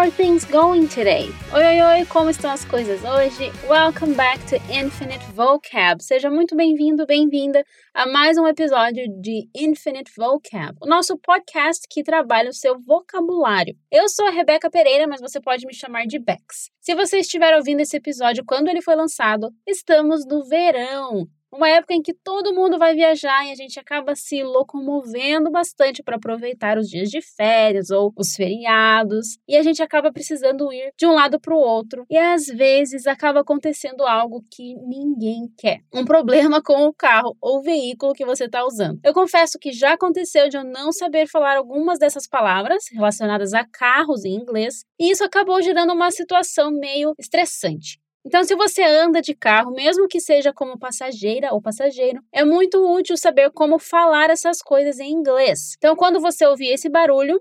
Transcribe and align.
are 0.00 0.10
things 0.10 0.46
going 0.46 0.88
today? 0.88 1.28
Oi, 1.52 1.62
oi, 1.62 1.82
oi, 1.82 2.06
como 2.06 2.30
estão 2.30 2.50
as 2.50 2.64
coisas 2.64 3.04
hoje? 3.04 3.52
Welcome 3.68 4.14
back 4.14 4.42
to 4.46 4.56
Infinite 4.72 5.22
Vocab. 5.34 6.02
Seja 6.02 6.30
muito 6.30 6.56
bem-vindo, 6.56 7.04
bem-vinda 7.04 7.62
a 7.92 8.06
mais 8.06 8.38
um 8.38 8.46
episódio 8.46 9.04
de 9.20 9.46
Infinite 9.54 10.10
Vocab, 10.16 10.74
o 10.80 10.88
nosso 10.88 11.18
podcast 11.18 11.86
que 11.86 12.02
trabalha 12.02 12.48
o 12.48 12.54
seu 12.54 12.80
vocabulário. 12.80 13.76
Eu 13.90 14.08
sou 14.08 14.26
a 14.26 14.30
Rebeca 14.30 14.70
Pereira, 14.70 15.06
mas 15.06 15.20
você 15.20 15.38
pode 15.38 15.66
me 15.66 15.74
chamar 15.74 16.06
de 16.06 16.18
Bex. 16.18 16.70
Se 16.80 16.94
você 16.94 17.18
estiver 17.18 17.54
ouvindo 17.54 17.80
esse 17.80 17.98
episódio 17.98 18.42
quando 18.42 18.68
ele 18.68 18.80
foi 18.80 18.94
lançado, 18.94 19.50
estamos 19.66 20.24
no 20.24 20.42
verão 20.48 21.28
uma 21.52 21.68
época 21.68 21.94
em 21.94 22.02
que 22.02 22.14
todo 22.14 22.54
mundo 22.54 22.78
vai 22.78 22.94
viajar 22.94 23.46
e 23.46 23.50
a 23.50 23.54
gente 23.54 23.78
acaba 23.78 24.14
se 24.14 24.42
locomovendo 24.42 25.50
bastante 25.50 26.02
para 26.02 26.16
aproveitar 26.16 26.78
os 26.78 26.88
dias 26.88 27.10
de 27.10 27.20
férias 27.20 27.90
ou 27.90 28.12
os 28.16 28.34
feriados, 28.34 29.38
e 29.48 29.56
a 29.56 29.62
gente 29.62 29.82
acaba 29.82 30.12
precisando 30.12 30.72
ir 30.72 30.92
de 30.96 31.06
um 31.06 31.12
lado 31.12 31.40
para 31.40 31.54
o 31.54 31.58
outro, 31.58 32.04
e 32.08 32.16
às 32.16 32.46
vezes 32.46 33.06
acaba 33.06 33.40
acontecendo 33.40 34.06
algo 34.06 34.44
que 34.50 34.74
ninguém 34.76 35.48
quer. 35.56 35.80
Um 35.92 36.04
problema 36.04 36.62
com 36.62 36.86
o 36.86 36.92
carro 36.92 37.36
ou 37.40 37.62
veículo 37.62 38.14
que 38.14 38.24
você 38.24 38.44
está 38.44 38.64
usando. 38.64 39.00
Eu 39.04 39.12
confesso 39.12 39.58
que 39.58 39.72
já 39.72 39.94
aconteceu 39.94 40.48
de 40.48 40.56
eu 40.56 40.64
não 40.64 40.92
saber 40.92 41.26
falar 41.26 41.56
algumas 41.56 41.98
dessas 41.98 42.26
palavras 42.26 42.84
relacionadas 42.92 43.52
a 43.54 43.64
carros 43.64 44.24
em 44.24 44.34
inglês, 44.34 44.84
e 44.98 45.10
isso 45.10 45.24
acabou 45.24 45.60
gerando 45.62 45.92
uma 45.92 46.10
situação 46.10 46.70
meio 46.70 47.14
estressante. 47.18 47.98
Então, 48.24 48.44
se 48.44 48.54
você 48.54 48.82
anda 48.82 49.22
de 49.22 49.34
carro, 49.34 49.72
mesmo 49.72 50.06
que 50.06 50.20
seja 50.20 50.52
como 50.52 50.78
passageira 50.78 51.52
ou 51.52 51.60
passageiro, 51.60 52.22
é 52.32 52.44
muito 52.44 52.78
útil 52.78 53.16
saber 53.16 53.50
como 53.50 53.78
falar 53.78 54.28
essas 54.28 54.60
coisas 54.60 54.98
em 54.98 55.10
inglês. 55.10 55.74
Então, 55.78 55.96
quando 55.96 56.20
você 56.20 56.46
ouvir 56.46 56.68
esse 56.68 56.88
barulho, 56.88 57.40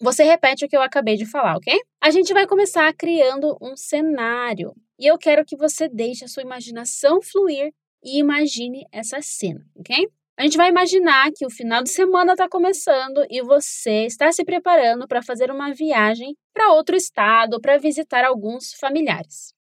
você 0.00 0.22
repete 0.22 0.66
o 0.66 0.68
que 0.68 0.76
eu 0.76 0.82
acabei 0.82 1.16
de 1.16 1.24
falar, 1.24 1.56
ok? 1.56 1.74
A 2.00 2.10
gente 2.10 2.32
vai 2.34 2.46
começar 2.46 2.92
criando 2.92 3.56
um 3.60 3.74
cenário. 3.74 4.74
E 4.98 5.06
eu 5.06 5.16
quero 5.16 5.44
que 5.44 5.56
você 5.56 5.88
deixe 5.88 6.24
a 6.24 6.28
sua 6.28 6.42
imaginação 6.42 7.20
fluir 7.22 7.72
e 8.04 8.18
imagine 8.18 8.84
essa 8.92 9.22
cena, 9.22 9.64
ok? 9.74 10.06
A 10.38 10.42
gente 10.42 10.58
vai 10.58 10.68
imaginar 10.68 11.30
que 11.34 11.46
o 11.46 11.50
final 11.50 11.82
de 11.82 11.88
semana 11.88 12.32
está 12.32 12.46
começando 12.46 13.24
e 13.30 13.40
você 13.40 14.04
está 14.04 14.30
se 14.30 14.44
preparando 14.44 15.08
para 15.08 15.22
fazer 15.22 15.50
uma 15.50 15.72
viagem 15.72 16.36
para 16.52 16.72
outro 16.74 16.94
estado, 16.94 17.58
para 17.58 17.78
visitar 17.78 18.22
alguns 18.22 18.74
familiares. 18.74 19.56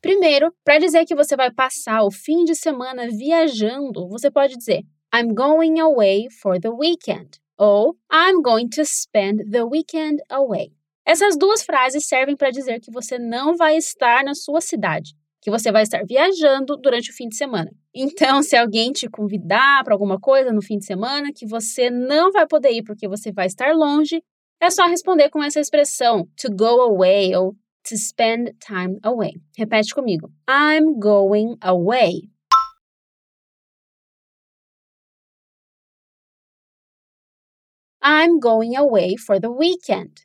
Primeiro, 0.00 0.52
para 0.64 0.78
dizer 0.78 1.04
que 1.04 1.14
você 1.14 1.36
vai 1.36 1.50
passar 1.50 2.02
o 2.02 2.10
fim 2.10 2.44
de 2.44 2.54
semana 2.54 3.08
viajando, 3.08 4.08
você 4.08 4.30
pode 4.30 4.56
dizer 4.56 4.82
I'm 5.14 5.32
going 5.32 5.78
away 5.78 6.28
for 6.40 6.60
the 6.60 6.70
weekend 6.70 7.40
ou 7.56 7.96
I'm 8.12 8.42
going 8.42 8.68
to 8.70 8.84
spend 8.84 9.50
the 9.50 9.62
weekend 9.62 10.20
away. 10.28 10.72
Essas 11.06 11.36
duas 11.36 11.62
frases 11.62 12.06
servem 12.06 12.36
para 12.36 12.50
dizer 12.50 12.80
que 12.80 12.90
você 12.90 13.18
não 13.18 13.56
vai 13.56 13.76
estar 13.76 14.24
na 14.24 14.34
sua 14.34 14.60
cidade, 14.60 15.14
que 15.40 15.50
você 15.50 15.70
vai 15.70 15.82
estar 15.82 16.04
viajando 16.04 16.76
durante 16.76 17.10
o 17.10 17.14
fim 17.14 17.28
de 17.28 17.36
semana. 17.36 17.70
Então, 17.94 18.42
se 18.42 18.56
alguém 18.56 18.92
te 18.92 19.08
convidar 19.08 19.84
para 19.84 19.94
alguma 19.94 20.18
coisa 20.18 20.52
no 20.52 20.62
fim 20.62 20.78
de 20.78 20.86
semana 20.86 21.32
que 21.32 21.46
você 21.46 21.90
não 21.90 22.32
vai 22.32 22.46
poder 22.46 22.70
ir 22.70 22.82
porque 22.82 23.06
você 23.06 23.30
vai 23.30 23.46
estar 23.46 23.74
longe, 23.74 24.22
é 24.60 24.70
só 24.70 24.86
responder 24.86 25.28
com 25.30 25.42
essa 25.42 25.60
expressão 25.60 26.26
to 26.40 26.48
go 26.54 26.80
away 26.80 27.34
ou 27.36 27.54
to 27.84 27.96
spend 27.96 28.52
time 28.60 28.98
away. 29.02 29.36
Repete 29.58 29.94
comigo. 29.94 30.30
I'm 30.46 30.98
going 30.98 31.56
away. 31.62 32.28
I'm 38.02 38.40
going 38.40 38.76
away 38.76 39.16
for 39.16 39.38
the 39.38 39.50
weekend. 39.50 40.24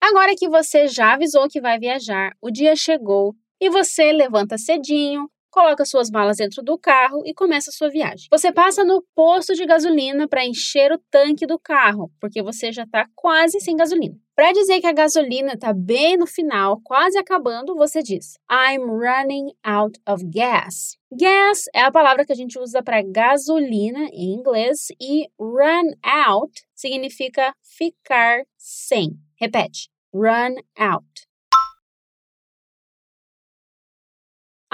Agora 0.00 0.34
que 0.36 0.48
você 0.48 0.88
já 0.88 1.14
avisou 1.14 1.48
que 1.48 1.60
vai 1.60 1.78
viajar, 1.78 2.32
o 2.42 2.50
dia 2.50 2.74
chegou 2.74 3.36
e 3.60 3.70
você 3.70 4.12
levanta 4.12 4.58
cedinho, 4.58 5.30
coloca 5.52 5.84
suas 5.84 6.10
malas 6.10 6.38
dentro 6.38 6.62
do 6.62 6.78
carro 6.78 7.22
e 7.26 7.34
começa 7.34 7.70
sua 7.70 7.90
viagem. 7.90 8.26
Você 8.30 8.50
passa 8.50 8.82
no 8.82 9.04
posto 9.14 9.54
de 9.54 9.66
gasolina 9.66 10.26
para 10.26 10.46
encher 10.46 10.90
o 10.90 10.98
tanque 11.10 11.46
do 11.46 11.58
carro, 11.58 12.10
porque 12.18 12.42
você 12.42 12.72
já 12.72 12.84
está 12.84 13.06
quase 13.14 13.60
sem 13.60 13.76
gasolina. 13.76 14.16
Para 14.34 14.50
dizer 14.52 14.80
que 14.80 14.86
a 14.86 14.94
gasolina 14.94 15.52
está 15.52 15.74
bem 15.74 16.16
no 16.16 16.26
final, 16.26 16.80
quase 16.82 17.18
acabando, 17.18 17.76
você 17.76 18.02
diz 18.02 18.38
I'm 18.50 18.86
running 18.86 19.52
out 19.62 20.00
of 20.08 20.24
gas. 20.24 20.96
Gas 21.12 21.64
é 21.74 21.82
a 21.82 21.92
palavra 21.92 22.24
que 22.24 22.32
a 22.32 22.36
gente 22.36 22.58
usa 22.58 22.82
para 22.82 23.02
gasolina 23.02 24.08
em 24.10 24.32
inglês 24.32 24.86
e 24.98 25.28
run 25.38 25.92
out 26.02 26.62
significa 26.74 27.54
ficar 27.62 28.42
sem. 28.56 29.10
Repete: 29.38 29.90
run 30.14 30.54
out. 30.78 31.31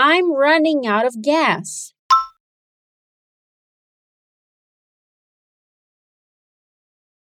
I'm 0.01 0.33
running 0.33 0.87
out 0.87 1.07
of 1.07 1.21
gas. 1.21 1.93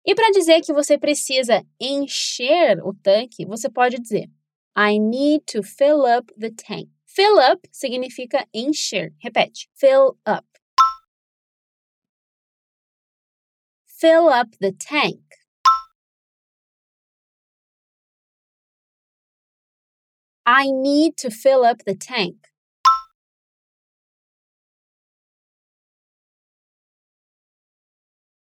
E 0.05 0.13
para 0.13 0.31
dizer 0.31 0.61
que 0.61 0.73
você 0.73 0.97
precisa 0.97 1.65
encher 1.79 2.81
o 2.83 2.93
tanque, 2.93 3.45
você 3.45 3.69
pode 3.69 3.97
dizer 4.01 4.29
I 4.77 4.99
need 4.99 5.45
to 5.53 5.63
fill 5.63 6.05
up 6.05 6.33
the 6.37 6.51
tank. 6.51 6.89
Fill 7.05 7.39
up 7.39 7.65
significa 7.71 8.45
encher. 8.53 9.13
Repete. 9.23 9.69
Fill 9.73 10.17
up. 10.25 10.45
Fill 13.87 14.27
up 14.27 14.57
the 14.59 14.73
tank. 14.73 15.21
I 20.45 20.69
need 20.69 21.15
to 21.17 21.31
fill 21.31 21.63
up 21.63 21.83
the 21.85 21.95
tank. 21.95 22.47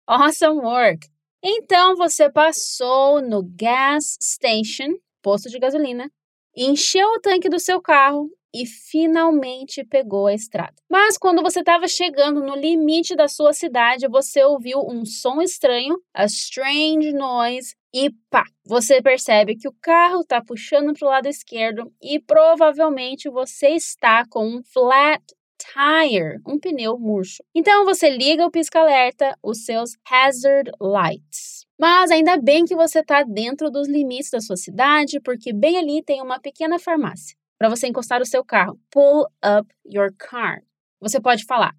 Awesome 0.07 0.59
work! 0.61 1.07
Então 1.43 1.95
você 1.95 2.29
passou 2.29 3.23
no 3.23 3.41
gas 3.41 4.15
station, 4.21 4.99
posto 5.19 5.49
de 5.49 5.57
gasolina, 5.57 6.11
encheu 6.55 7.07
o 7.07 7.19
tanque 7.19 7.49
do 7.49 7.59
seu 7.59 7.81
carro 7.81 8.29
e 8.53 8.67
finalmente 8.67 9.83
pegou 9.83 10.27
a 10.27 10.33
estrada. 10.35 10.75
Mas 10.87 11.17
quando 11.17 11.41
você 11.41 11.61
estava 11.61 11.87
chegando 11.87 12.39
no 12.43 12.55
limite 12.55 13.15
da 13.15 13.27
sua 13.27 13.51
cidade, 13.51 14.07
você 14.07 14.43
ouviu 14.43 14.79
um 14.87 15.03
som 15.05 15.41
estranho, 15.41 15.97
a 16.13 16.25
strange 16.25 17.11
noise, 17.11 17.75
e 17.91 18.11
pá, 18.29 18.43
você 18.63 19.01
percebe 19.01 19.55
que 19.55 19.67
o 19.67 19.75
carro 19.81 20.21
está 20.21 20.39
puxando 20.39 20.93
para 20.93 21.07
o 21.07 21.09
lado 21.09 21.27
esquerdo 21.27 21.91
e 21.99 22.19
provavelmente 22.19 23.27
você 23.27 23.69
está 23.69 24.23
com 24.29 24.45
um 24.45 24.61
flat 24.63 25.23
tire, 25.57 26.39
um 26.45 26.59
pneu 26.59 26.97
murcho. 26.99 27.43
Então 27.53 27.85
você 27.85 28.09
liga 28.09 28.45
o 28.45 28.51
pisca-alerta, 28.51 29.37
os 29.43 29.65
seus 29.65 29.91
hazard 30.09 30.71
lights. 30.79 31.65
Mas 31.79 32.11
ainda 32.11 32.37
bem 32.37 32.65
que 32.65 32.75
você 32.75 32.99
está 32.99 33.23
dentro 33.23 33.69
dos 33.69 33.87
limites 33.87 34.29
da 34.31 34.39
sua 34.39 34.55
cidade, 34.55 35.19
porque 35.19 35.51
bem 35.51 35.77
ali 35.77 36.03
tem 36.03 36.21
uma 36.21 36.39
pequena 36.39 36.79
farmácia 36.79 37.35
para 37.57 37.69
você 37.69 37.87
encostar 37.87 38.21
o 38.21 38.25
seu 38.25 38.43
carro. 38.43 38.79
Pull 38.91 39.25
up 39.43 39.67
your 39.85 40.13
car. 40.17 40.61
Você 41.01 41.19
pode 41.19 41.45
falar: 41.45 41.73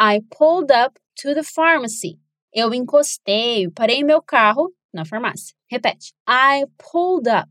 I 0.00 0.20
pulled 0.36 0.72
up 0.72 0.98
to 1.22 1.34
the 1.34 1.42
pharmacy. 1.42 2.18
Eu 2.52 2.72
encostei, 2.74 3.70
parei 3.70 4.02
meu 4.02 4.22
carro 4.22 4.74
na 4.92 5.04
farmácia. 5.04 5.54
Repete: 5.70 6.12
I 6.28 6.64
pulled 6.78 7.28
up 7.28 7.50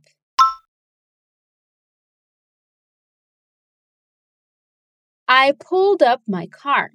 I 5.33 5.53
pulled 5.53 6.03
up 6.03 6.22
my 6.28 6.45
car. 6.45 6.91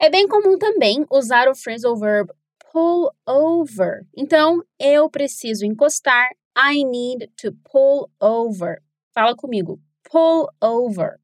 É 0.00 0.08
bem 0.08 0.28
comum 0.28 0.56
também 0.56 1.04
usar 1.10 1.48
o 1.48 1.54
phrasal 1.56 1.96
verb 1.96 2.30
pull 2.70 3.12
over. 3.26 4.06
Então, 4.16 4.62
eu 4.78 5.10
preciso 5.10 5.66
encostar. 5.66 6.30
I 6.56 6.84
need 6.84 7.32
to 7.38 7.50
pull 7.64 8.12
over. 8.20 8.80
Fala 9.12 9.34
comigo. 9.34 9.80
Pull 10.04 10.48
over. 10.62 11.18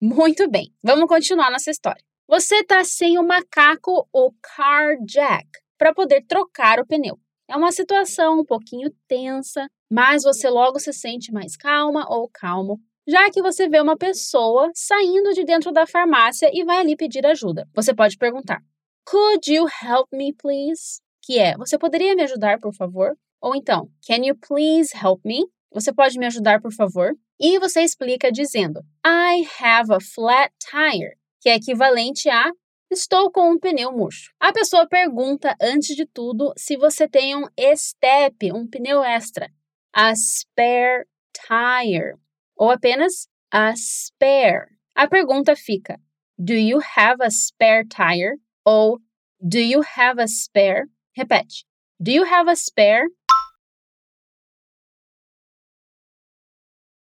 Muito 0.00 0.50
bem, 0.50 0.74
vamos 0.82 1.08
continuar 1.08 1.50
nossa 1.50 1.70
história. 1.70 2.02
Você 2.26 2.60
está 2.60 2.82
sem 2.84 3.18
o 3.18 3.22
macaco 3.22 4.08
ou 4.10 4.34
car 4.40 4.96
jack 5.04 5.46
para 5.76 5.92
poder 5.92 6.24
trocar 6.26 6.80
o 6.80 6.86
pneu. 6.86 7.20
É 7.48 7.56
uma 7.56 7.72
situação 7.72 8.40
um 8.40 8.44
pouquinho 8.44 8.90
tensa, 9.06 9.68
mas 9.90 10.22
você 10.22 10.48
logo 10.48 10.78
se 10.78 10.92
sente 10.92 11.30
mais 11.30 11.56
calma 11.56 12.06
ou 12.08 12.28
calmo, 12.32 12.80
já 13.06 13.30
que 13.30 13.42
você 13.42 13.68
vê 13.68 13.80
uma 13.80 13.96
pessoa 13.96 14.70
saindo 14.74 15.32
de 15.34 15.44
dentro 15.44 15.70
da 15.70 15.86
farmácia 15.86 16.50
e 16.52 16.64
vai 16.64 16.78
ali 16.78 16.96
pedir 16.96 17.26
ajuda. 17.26 17.68
Você 17.74 17.94
pode 17.94 18.16
perguntar: 18.16 18.62
Could 19.06 19.52
you 19.52 19.66
help 19.66 20.08
me, 20.12 20.32
please? 20.32 21.00
Que 21.22 21.38
é: 21.38 21.54
Você 21.58 21.78
poderia 21.78 22.14
me 22.14 22.22
ajudar, 22.22 22.58
por 22.58 22.74
favor? 22.74 23.14
Ou 23.42 23.54
então, 23.54 23.90
Can 24.06 24.24
you 24.24 24.36
please 24.36 24.96
help 24.96 25.20
me? 25.24 25.44
Você 25.70 25.92
pode 25.92 26.18
me 26.18 26.26
ajudar, 26.26 26.62
por 26.62 26.72
favor? 26.72 27.12
E 27.38 27.58
você 27.58 27.82
explica 27.82 28.32
dizendo 28.32 28.80
I 29.04 29.46
have 29.60 29.92
a 29.92 29.98
flat 30.00 30.50
tire, 30.58 31.18
que 31.40 31.50
é 31.50 31.56
equivalente 31.56 32.30
a 32.30 32.50
Estou 32.94 33.28
com 33.28 33.50
um 33.50 33.58
pneu 33.58 33.90
murcho. 33.90 34.32
A 34.38 34.52
pessoa 34.52 34.86
pergunta, 34.86 35.56
antes 35.60 35.96
de 35.96 36.06
tudo, 36.06 36.52
se 36.56 36.76
você 36.76 37.08
tem 37.08 37.34
um 37.34 37.42
step, 37.76 38.52
um 38.52 38.68
pneu 38.68 39.02
extra, 39.02 39.50
a 39.92 40.14
spare 40.14 41.04
tire, 41.32 42.14
ou 42.56 42.70
apenas 42.70 43.28
a 43.50 43.74
spare. 43.74 44.68
A 44.94 45.08
pergunta 45.08 45.56
fica: 45.56 46.00
Do 46.38 46.52
you 46.52 46.78
have 46.96 47.20
a 47.20 47.30
spare 47.30 47.84
tire? 47.88 48.40
Ou 48.64 49.00
Do 49.40 49.58
you 49.58 49.82
have 49.96 50.22
a 50.22 50.28
spare? 50.28 50.84
Repete. 51.16 51.66
Do 51.98 52.12
you 52.12 52.24
have 52.24 52.48
a 52.48 52.54
spare? 52.54 53.08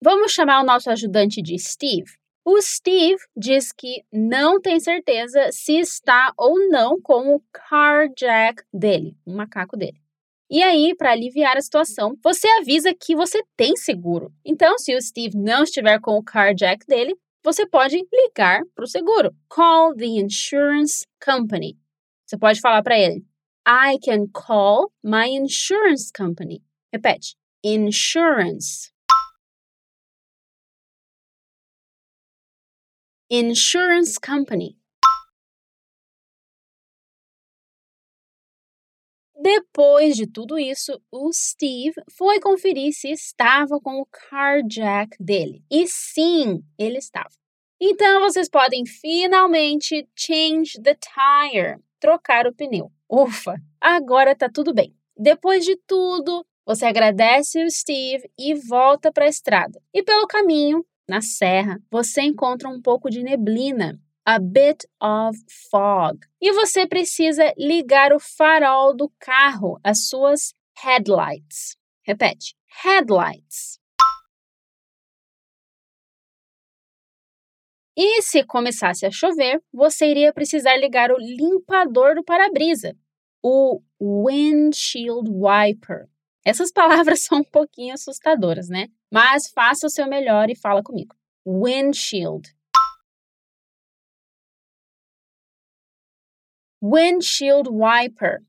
Vamos 0.02 0.32
chamar 0.32 0.62
o 0.62 0.66
nosso 0.66 0.90
ajudante 0.90 1.40
de 1.40 1.56
Steve. 1.60 2.10
O 2.48 2.62
Steve 2.62 3.18
diz 3.36 3.72
que 3.72 4.04
não 4.12 4.60
tem 4.60 4.78
certeza 4.78 5.50
se 5.50 5.80
está 5.80 6.32
ou 6.38 6.68
não 6.68 7.00
com 7.02 7.34
o 7.34 7.42
car 7.52 8.08
jack 8.16 8.62
dele, 8.72 9.16
o 9.26 9.34
macaco 9.34 9.76
dele. 9.76 10.00
E 10.48 10.62
aí, 10.62 10.94
para 10.96 11.10
aliviar 11.10 11.56
a 11.56 11.60
situação, 11.60 12.16
você 12.22 12.46
avisa 12.60 12.94
que 12.94 13.16
você 13.16 13.42
tem 13.56 13.74
seguro. 13.74 14.32
Então, 14.44 14.78
se 14.78 14.94
o 14.94 15.02
Steve 15.02 15.36
não 15.36 15.64
estiver 15.64 15.98
com 16.00 16.12
o 16.12 16.22
car 16.22 16.54
jack 16.54 16.86
dele, 16.86 17.16
você 17.42 17.66
pode 17.68 17.96
ligar 18.12 18.62
para 18.76 18.84
o 18.84 18.88
seguro. 18.88 19.34
Call 19.48 19.96
the 19.96 20.06
insurance 20.06 21.04
company. 21.20 21.76
Você 22.24 22.38
pode 22.38 22.60
falar 22.60 22.84
para 22.84 22.96
ele: 22.96 23.24
I 23.66 23.98
can 23.98 24.28
call 24.32 24.92
my 25.02 25.28
insurance 25.28 26.12
company. 26.16 26.62
Repete: 26.92 27.34
insurance. 27.64 28.92
Insurance 33.28 34.20
Company. 34.20 34.78
Depois 39.34 40.14
de 40.16 40.28
tudo 40.28 40.56
isso, 40.56 41.00
o 41.10 41.32
Steve 41.32 42.00
foi 42.16 42.38
conferir 42.38 42.92
se 42.92 43.10
estava 43.10 43.80
com 43.80 44.00
o 44.00 44.06
carjack 44.06 45.16
dele. 45.18 45.64
E 45.68 45.88
sim, 45.88 46.62
ele 46.78 46.98
estava. 46.98 47.30
Então 47.80 48.20
vocês 48.20 48.48
podem 48.48 48.86
finalmente 48.86 50.08
change 50.16 50.80
the 50.80 50.94
tire, 50.94 51.80
trocar 51.98 52.46
o 52.46 52.54
pneu. 52.54 52.92
Ufa, 53.10 53.56
agora 53.80 54.36
tá 54.36 54.48
tudo 54.48 54.72
bem. 54.72 54.96
Depois 55.16 55.64
de 55.64 55.76
tudo, 55.84 56.46
você 56.64 56.86
agradece 56.86 57.64
o 57.64 57.70
Steve 57.70 58.30
e 58.38 58.54
volta 58.54 59.10
para 59.10 59.24
a 59.24 59.28
estrada. 59.28 59.82
E 59.92 60.00
pelo 60.02 60.28
caminho, 60.28 60.86
na 61.08 61.20
serra, 61.20 61.78
você 61.90 62.22
encontra 62.22 62.68
um 62.68 62.80
pouco 62.80 63.08
de 63.08 63.22
neblina, 63.22 64.00
a 64.24 64.38
bit 64.38 64.86
of 65.00 65.38
fog. 65.70 66.18
E 66.40 66.52
você 66.52 66.86
precisa 66.86 67.54
ligar 67.56 68.12
o 68.12 68.18
farol 68.18 68.94
do 68.94 69.10
carro, 69.18 69.78
as 69.84 70.08
suas 70.08 70.52
headlights. 70.76 71.76
Repete: 72.02 72.56
headlights. 72.82 73.78
E 77.98 78.20
se 78.20 78.44
começasse 78.44 79.06
a 79.06 79.10
chover, 79.10 79.62
você 79.72 80.06
iria 80.06 80.32
precisar 80.32 80.76
ligar 80.76 81.10
o 81.10 81.16
limpador 81.16 82.14
do 82.14 82.22
para-brisa, 82.22 82.94
o 83.42 83.80
windshield 83.98 85.30
wiper. 85.30 86.06
Essas 86.44 86.70
palavras 86.70 87.22
são 87.24 87.38
um 87.38 87.44
pouquinho 87.44 87.94
assustadoras, 87.94 88.68
né? 88.68 88.88
Mas 89.12 89.48
faça 89.54 89.86
o 89.86 89.90
seu 89.90 90.06
melhor 90.06 90.50
e 90.50 90.56
fala 90.56 90.82
comigo. 90.82 91.14
Windshield. 91.46 92.54
Windshield 96.82 97.68
wiper. 97.70 98.42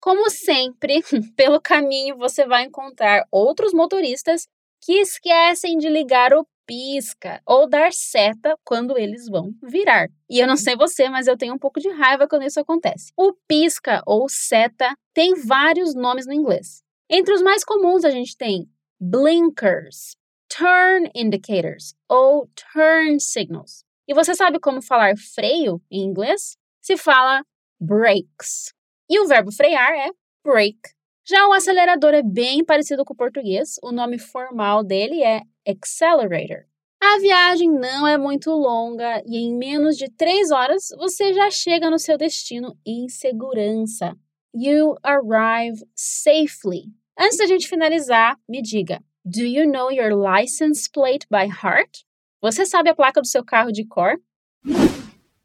Como 0.00 0.30
sempre, 0.30 1.02
pelo 1.36 1.60
caminho 1.60 2.16
você 2.16 2.46
vai 2.46 2.64
encontrar 2.64 3.26
outros 3.30 3.74
motoristas 3.74 4.46
que 4.80 5.00
esquecem 5.00 5.76
de 5.76 5.88
ligar 5.88 6.32
o 6.32 6.46
pisca 6.68 7.40
ou 7.46 7.66
dar 7.66 7.90
seta 7.92 8.54
quando 8.62 8.98
eles 8.98 9.26
vão 9.26 9.54
virar. 9.62 10.08
E 10.28 10.38
eu 10.38 10.46
não 10.46 10.56
sei 10.56 10.76
você, 10.76 11.08
mas 11.08 11.26
eu 11.26 11.36
tenho 11.36 11.54
um 11.54 11.58
pouco 11.58 11.80
de 11.80 11.88
raiva 11.88 12.28
quando 12.28 12.44
isso 12.44 12.60
acontece. 12.60 13.10
O 13.16 13.32
pisca 13.48 14.02
ou 14.06 14.28
seta 14.28 14.94
tem 15.14 15.34
vários 15.34 15.94
nomes 15.94 16.26
no 16.26 16.34
inglês. 16.34 16.82
Entre 17.08 17.32
os 17.32 17.40
mais 17.40 17.64
comuns 17.64 18.04
a 18.04 18.10
gente 18.10 18.36
tem 18.36 18.68
blinkers, 19.00 20.14
turn 20.46 21.10
indicators 21.14 21.94
ou 22.06 22.46
turn 22.72 23.18
signals. 23.18 23.82
E 24.06 24.12
você 24.12 24.34
sabe 24.34 24.60
como 24.60 24.82
falar 24.82 25.14
freio 25.16 25.80
em 25.90 26.02
inglês? 26.02 26.56
Se 26.82 26.98
fala 26.98 27.42
brakes. 27.80 28.74
E 29.08 29.18
o 29.20 29.26
verbo 29.26 29.50
frear 29.50 29.92
é 29.92 30.10
brake. 30.44 30.98
Já 31.26 31.46
o 31.46 31.52
acelerador 31.52 32.14
é 32.14 32.22
bem 32.22 32.64
parecido 32.64 33.04
com 33.04 33.12
o 33.12 33.16
português, 33.16 33.74
o 33.82 33.92
nome 33.92 34.18
formal 34.18 34.82
dele 34.82 35.22
é 35.22 35.42
accelerator. 35.68 36.66
A 37.00 37.18
viagem 37.20 37.70
não 37.70 38.06
é 38.06 38.18
muito 38.18 38.50
longa 38.50 39.22
e 39.24 39.36
em 39.36 39.56
menos 39.56 39.96
de 39.96 40.10
três 40.10 40.50
horas 40.50 40.88
você 40.96 41.32
já 41.32 41.50
chega 41.50 41.88
no 41.88 41.98
seu 41.98 42.18
destino 42.18 42.76
em 42.84 43.08
segurança. 43.08 44.16
You 44.54 44.96
arrive 45.02 45.84
safely. 45.94 46.92
Antes 47.16 47.38
da 47.38 47.46
gente 47.46 47.68
finalizar, 47.68 48.36
me 48.48 48.60
diga: 48.60 49.00
Do 49.24 49.42
you 49.42 49.70
know 49.70 49.92
your 49.92 50.12
license 50.12 50.88
plate 50.90 51.26
by 51.30 51.46
heart? 51.46 52.04
Você 52.40 52.64
sabe 52.64 52.90
a 52.90 52.94
placa 52.94 53.20
do 53.20 53.26
seu 53.26 53.44
carro 53.44 53.70
de 53.70 53.84
cor? 53.84 54.18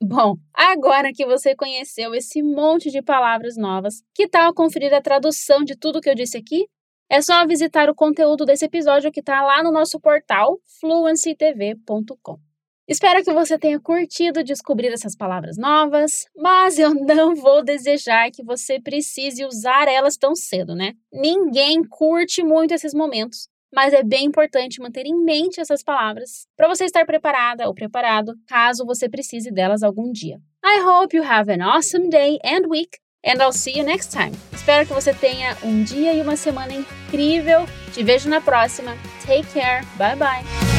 Bom, 0.01 0.35
agora 0.53 1.13
que 1.13 1.25
você 1.25 1.55
conheceu 1.55 2.13
esse 2.13 2.43
monte 2.43 2.91
de 2.91 3.01
palavras 3.01 3.55
novas, 3.55 4.03
que 4.13 4.27
tal 4.27 4.53
conferir 4.53 4.93
a 4.93 5.01
tradução 5.01 5.63
de 5.63 5.75
tudo 5.77 6.01
que 6.01 6.09
eu 6.09 6.15
disse 6.15 6.37
aqui? 6.37 6.67
É 7.09 7.21
só 7.21 7.45
visitar 7.45 7.89
o 7.89 7.95
conteúdo 7.95 8.45
desse 8.45 8.65
episódio 8.65 9.11
que 9.11 9.19
está 9.19 9.43
lá 9.43 9.61
no 9.61 9.71
nosso 9.71 9.99
portal 9.99 10.59
fluencytv.com. 10.79 12.39
Espero 12.85 13.23
que 13.23 13.31
você 13.31 13.57
tenha 13.57 13.79
curtido 13.79 14.43
descobrir 14.43 14.87
essas 14.87 15.15
palavras 15.15 15.57
novas, 15.57 16.25
mas 16.35 16.77
eu 16.77 16.93
não 16.93 17.33
vou 17.33 17.63
desejar 17.63 18.29
que 18.29 18.43
você 18.43 18.79
precise 18.79 19.45
usar 19.45 19.87
elas 19.87 20.17
tão 20.17 20.35
cedo, 20.35 20.75
né? 20.75 20.93
Ninguém 21.11 21.81
curte 21.83 22.43
muito 22.43 22.73
esses 22.73 22.93
momentos, 22.93 23.47
mas 23.73 23.93
é 23.93 24.03
bem 24.03 24.25
importante 24.25 24.81
manter 24.81 25.05
em 25.05 25.15
mente 25.15 25.61
essas 25.61 25.81
palavras 25.81 26.45
para 26.57 26.67
você 26.67 26.83
estar 26.83 27.05
preparada 27.05 27.67
ou 27.67 27.73
preparado 27.73 28.33
caso 28.47 28.85
você 28.85 29.07
precise 29.07 29.49
delas 29.49 29.81
algum 29.81 30.11
dia. 30.11 30.41
I 30.65 30.81
hope 30.81 31.15
you 31.15 31.23
have 31.23 31.49
an 31.49 31.65
awesome 31.65 32.09
day 32.09 32.37
and 32.43 32.67
week 32.67 32.99
and 33.23 33.41
I'll 33.41 33.53
see 33.53 33.77
you 33.77 33.83
next 33.83 34.11
time. 34.11 34.31
Espero 34.51 34.85
que 34.85 34.93
você 34.93 35.13
tenha 35.13 35.57
um 35.63 35.83
dia 35.83 36.13
e 36.13 36.21
uma 36.21 36.35
semana 36.35 36.73
incrível. 36.73 37.65
Te 37.93 38.03
vejo 38.03 38.29
na 38.29 38.41
próxima. 38.41 38.97
Take 39.25 39.45
care. 39.53 39.85
Bye 39.97 40.15
bye. 40.15 40.72